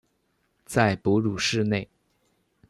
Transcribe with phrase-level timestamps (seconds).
[0.65, 1.87] 在哺乳室内